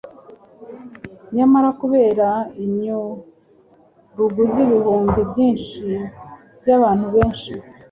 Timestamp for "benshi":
7.15-7.51